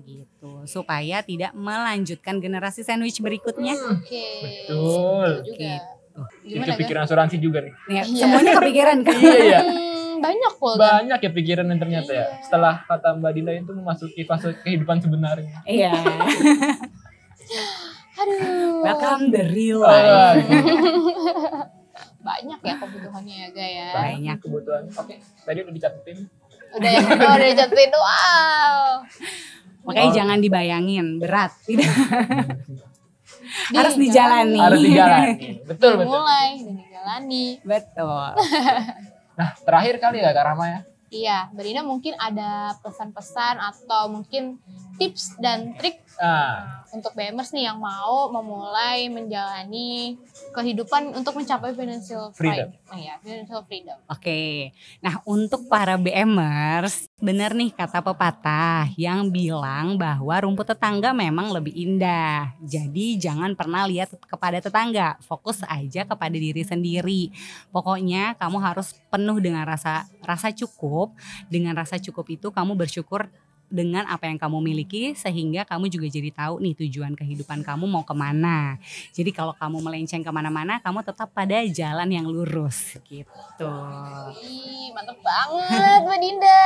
gitu. 0.00 0.64
Supaya 0.64 1.20
tidak 1.20 1.52
melanjutkan 1.52 2.38
generasi 2.38 2.80
sandwich 2.80 3.18
berikutnya. 3.18 3.74
Oke. 3.88 4.26
Betul. 4.42 5.40
Betul 5.40 5.46
juga. 5.46 5.74
Itu 6.42 6.52
Gimana, 6.52 6.74
Ga? 6.74 6.78
pikiran 6.78 7.02
asuransi 7.06 7.36
juga 7.38 7.58
nih. 7.60 7.72
Ya, 7.88 8.02
Iya. 8.02 8.18
semuanya 8.18 8.52
kepikiran 8.54 8.98
kan? 9.00 9.16
Iya 9.16 9.40
ya. 9.40 9.60
Hmm, 9.62 10.12
banyak 10.20 10.52
kok. 10.52 10.74
Banyak 10.76 11.18
ya 11.18 11.30
pikiran 11.32 11.66
yang 11.66 11.80
ternyata 11.80 12.10
ya. 12.10 12.18
Iya. 12.20 12.24
Setelah 12.44 12.74
kata 12.84 13.08
Mbak 13.16 13.30
Dinda 13.32 13.52
itu 13.54 13.72
memasuki 13.72 14.22
fase 14.22 14.52
kehidupan 14.60 15.00
sebenarnya. 15.00 15.64
Iya. 15.64 15.92
Aduh. 18.12 18.84
Welcome 18.84 19.32
the 19.32 19.42
real 19.48 19.80
life. 19.80 20.44
Banyak 22.20 22.60
ya 22.60 22.74
kebutuhannya 22.76 23.34
ya, 23.34 23.48
Ga 23.50 23.66
ya. 23.66 23.88
Banyak. 23.94 24.36
kebutuhan. 24.38 24.84
Oke, 24.92 25.14
tadi 25.40 25.58
udah 25.60 25.72
dicatetin. 25.72 26.18
Udah 26.70 26.88
ya, 26.88 26.98
oh, 27.00 27.10
udah 27.10 27.46
dijatuhin. 27.48 27.90
Wow. 27.90 28.78
Makanya 29.82 30.06
Oh. 30.06 30.14
jangan 30.14 30.38
dibayangin 30.38 31.06
berat. 31.16 31.52
Tidak. 31.66 31.88
Di- 33.66 33.74
Harus 33.74 33.96
dijalani. 33.96 34.58
Harus 34.58 34.80
dijalani. 34.80 35.34
Betul 35.70 35.92
betul. 35.96 36.12
Mulai 36.12 36.48
dan 36.60 36.74
dijalani. 36.76 37.46
Betul. 37.62 38.30
Nah 39.32 39.50
terakhir 39.58 39.94
kali 39.96 40.20
ya 40.20 40.30
Kak 40.30 40.44
Rama 40.44 40.66
ya. 40.68 40.80
Iya, 41.10 41.38
Berina 41.50 41.82
mungkin 41.82 42.14
ada 42.14 42.70
pesan-pesan 42.78 43.58
atau 43.58 44.06
mungkin 44.08 44.62
tips 44.94 45.34
dan 45.36 45.74
trik 45.74 46.06
Nah, 46.18 46.82
untuk 46.90 47.14
BMers 47.14 47.54
nih 47.54 47.70
yang 47.70 47.78
mau 47.78 48.28
memulai 48.34 49.06
menjalani 49.06 50.18
kehidupan 50.50 51.14
untuk 51.14 51.38
mencapai 51.38 51.70
financial 51.72 52.34
Freedom. 52.34 52.74
freedom. 52.74 52.90
Oh, 52.90 52.98
iya, 52.98 53.14
financial 53.22 53.62
freedom. 53.64 53.98
Oke. 54.10 54.74
Nah, 54.98 55.22
untuk 55.22 55.70
para 55.70 55.94
BMers, 55.94 57.06
benar 57.22 57.54
nih 57.54 57.70
kata 57.70 58.02
pepatah 58.02 58.90
yang 58.98 59.30
bilang 59.30 59.94
bahwa 59.94 60.34
rumput 60.42 60.74
tetangga 60.74 61.14
memang 61.14 61.54
lebih 61.54 61.72
indah. 61.72 62.52
Jadi 62.60 63.16
jangan 63.16 63.54
pernah 63.54 63.86
lihat 63.86 64.10
kepada 64.26 64.58
tetangga, 64.58 65.16
fokus 65.22 65.62
aja 65.70 66.02
kepada 66.02 66.34
diri 66.34 66.66
sendiri. 66.66 67.30
Pokoknya 67.70 68.34
kamu 68.34 68.58
harus 68.58 68.98
penuh 69.08 69.38
dengan 69.38 69.62
rasa 69.62 70.10
rasa 70.26 70.50
cukup. 70.50 71.14
Dengan 71.46 71.78
rasa 71.78 71.96
cukup 72.02 72.26
itu 72.28 72.50
kamu 72.50 72.74
bersyukur 72.74 73.30
dengan 73.70 74.04
apa 74.10 74.26
yang 74.26 74.36
kamu 74.36 74.58
miliki 74.58 75.14
sehingga 75.14 75.62
kamu 75.62 75.86
juga 75.86 76.10
jadi 76.10 76.34
tahu 76.34 76.58
nih 76.58 76.74
tujuan 76.84 77.14
kehidupan 77.14 77.62
kamu 77.62 77.86
mau 77.86 78.02
ke 78.02 78.12
mana. 78.12 78.76
Jadi 79.14 79.30
kalau 79.30 79.54
kamu 79.54 79.78
melenceng 79.78 80.26
ke 80.26 80.30
mana-mana, 80.34 80.82
kamu 80.82 81.06
tetap 81.06 81.30
pada 81.30 81.62
jalan 81.70 82.10
yang 82.10 82.26
lurus 82.26 82.98
gitu. 83.06 83.72
Ih, 84.42 84.90
mantep 84.90 85.16
banget 85.22 86.00
Mbak 86.02 86.18
Dinda. 86.18 86.62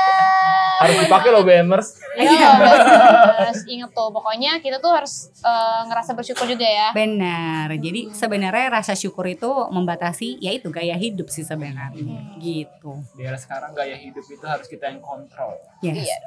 harus 0.75 0.97
dipakai 1.07 1.31
loh 1.31 1.45
BMers. 1.47 1.89
Iya, 2.19 2.51
BMers. 2.59 3.61
Ingat 3.69 3.91
tuh, 3.95 4.09
pokoknya 4.11 4.59
kita 4.59 4.83
tuh 4.83 4.91
harus 4.91 5.31
eh, 5.45 5.81
ngerasa 5.87 6.17
bersyukur 6.17 6.49
juga 6.49 6.67
ya. 6.67 6.89
Benar. 6.97 7.69
Jadi 7.79 8.11
sebenarnya 8.11 8.81
rasa 8.81 8.97
syukur 8.97 9.29
itu 9.29 9.47
membatasi 9.47 10.41
yaitu 10.41 10.73
gaya 10.73 10.97
hidup 10.97 11.29
sih 11.29 11.45
sebenarnya 11.45 12.35
gitu. 12.41 13.05
Di 13.15 13.23
era 13.23 13.37
sekarang 13.37 13.77
gaya 13.77 13.95
hidup 13.95 14.25
itu 14.25 14.45
harus 14.49 14.67
kita 14.67 14.89
yang 14.89 15.05
kontrol. 15.05 15.61
Yes. 15.85 16.09
Iya. 16.09 16.19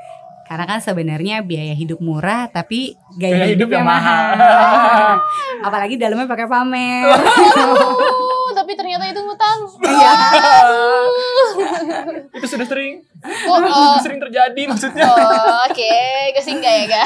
Karena 0.47 0.63
kan 0.63 0.79
sebenarnya 0.79 1.43
biaya 1.43 1.75
hidup 1.75 1.99
murah 1.99 2.47
tapi 2.47 2.95
gaya, 3.19 3.43
Gaya 3.43 3.45
hidup 3.51 3.67
hidupnya 3.67 3.83
yang 3.83 3.87
mahal. 3.87 4.23
Apalagi 5.67 5.99
dalamnya 5.99 6.23
pakai 6.23 6.47
pamer. 6.47 7.03
Tapi 8.55 8.71
ternyata 8.73 9.05
itu 9.11 9.19
ngutang. 9.21 9.59
Iya. 9.83 10.13
itu 12.31 12.47
sudah 12.47 12.67
sering, 12.67 13.03
Oh, 13.47 13.59
oh, 13.59 13.99
sudah 13.99 14.03
sering 14.07 14.21
terjadi 14.23 14.61
maksudnya. 14.71 15.03
oh, 15.03 15.67
oke, 15.67 15.95
gue 16.31 16.43
singgah 16.43 16.73
ya, 16.73 16.85
Ga. 16.87 17.03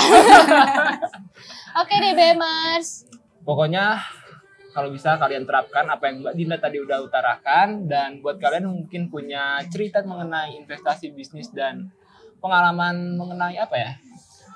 Oke 1.81 1.93
deh, 1.97 2.13
BMers. 2.13 3.07
Pokoknya 3.47 3.95
kalau 4.71 4.91
bisa 4.91 5.15
kalian 5.19 5.43
terapkan 5.43 5.87
apa 5.87 6.07
yang 6.07 6.23
Mbak 6.23 6.33
Dinda 6.35 6.57
tadi 6.59 6.77
udah 6.79 6.99
utarakan 7.03 7.87
dan 7.87 8.19
buat 8.23 8.39
kalian 8.39 8.67
mungkin 8.67 9.07
punya 9.11 9.59
cerita 9.67 10.03
mengenai 10.03 10.55
investasi 10.59 11.11
bisnis 11.11 11.51
dan 11.51 11.91
pengalaman 12.41 13.15
mengenai 13.15 13.55
apa 13.55 13.75
ya? 13.75 13.91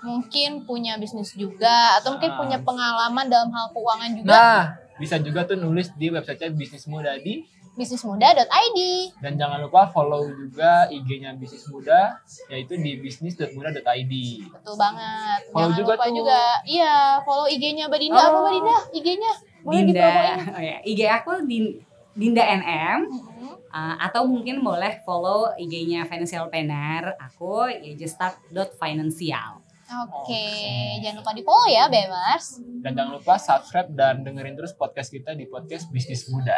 Mungkin 0.02 0.66
punya 0.66 0.98
bisnis 0.98 1.32
juga 1.32 1.98
atau 1.98 2.14
mungkin 2.14 2.30
Ah. 2.30 2.38
punya 2.38 2.58
pengalaman 2.60 3.26
dalam 3.26 3.50
hal 3.50 3.70
keuangan 3.72 4.12
juga. 4.14 4.30
Nah, 4.30 4.62
bisa 4.96 5.16
juga 5.18 5.44
tuh 5.44 5.56
nulis 5.56 5.90
di 5.92 6.08
websitenya 6.08 6.52
Bisnis 6.52 6.86
Muda 6.86 7.14
di 7.16 7.42
bisnismuda.id. 7.76 8.80
dan 9.20 9.36
jangan 9.36 9.60
lupa 9.60 9.84
follow 9.86 10.24
juga 10.30 10.88
IG-nya 10.88 11.36
Bisnis 11.36 11.68
Muda 11.68 12.18
yaitu 12.48 12.76
di 12.76 12.96
bisnis.muda.id. 12.96 14.14
Betul 14.48 14.76
banget. 14.76 15.40
Follow 15.50 15.60
Jangan 15.66 15.76
juga 15.76 15.94
lupa 15.94 16.06
tuh. 16.06 16.16
juga. 16.16 16.42
Iya, 16.64 16.96
follow 17.22 17.46
IG-nya 17.46 17.84
Mbak 17.86 18.00
Dinda. 18.00 18.16
Apa 18.18 18.30
Oh. 18.30 18.42
Mbak 18.42 18.54
Dinda? 18.54 18.78
IG-nya? 18.94 19.32
Boleh 19.60 19.82
Dinda, 19.82 19.92
dipromoin. 20.00 20.38
oh 20.48 20.62
ya, 20.62 20.78
IG 20.84 21.00
aku 21.10 21.32
Din- 21.44 21.76
Dinda 22.14 22.44
NM 22.46 23.00
Mm-mm. 23.04 23.54
Uh, 23.76 23.96
atau 24.00 24.24
mungkin 24.24 24.64
boleh 24.64 25.04
follow 25.04 25.52
IG-nya 25.60 26.08
Financial 26.08 26.48
Planner 26.48 27.20
aku 27.20 27.68
ya 27.68 27.92
just 28.00 28.16
start.financial. 28.16 29.68
Oke, 29.86 30.50
jangan 30.98 31.22
lupa 31.22 31.30
di 31.38 31.46
follow 31.46 31.70
ya, 31.70 31.86
Bemers. 31.86 32.58
Dan 32.82 32.98
jangan 32.98 33.22
lupa 33.22 33.38
subscribe 33.38 33.86
dan 33.94 34.26
dengerin 34.26 34.58
terus 34.58 34.74
podcast 34.74 35.14
kita 35.14 35.38
di 35.38 35.46
podcast 35.46 35.94
Bisnis 35.94 36.26
Muda. 36.34 36.58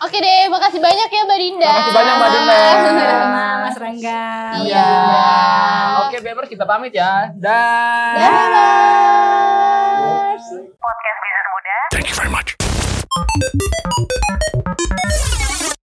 Oke 0.00 0.16
deh, 0.16 0.48
makasih 0.48 0.80
banyak 0.80 1.12
ya 1.12 1.28
Mbak 1.28 1.38
Dinda. 1.44 1.68
Makasih 1.68 1.92
banyak, 1.92 2.14
Mbak 2.16 2.30
Dinda. 2.32 2.56
Sama 3.12 3.44
Mas 3.68 3.76
Rangga. 3.76 4.24
Iya. 4.64 4.88
Oke, 6.08 6.24
Beber 6.24 6.48
kita 6.48 6.64
pamit 6.64 6.96
ya. 6.96 7.36
Dah. 7.36 8.16
Dadah. 8.16 8.80
Podcast 10.80 11.18
Bisnis 11.20 11.46
Muda. 12.32 14.11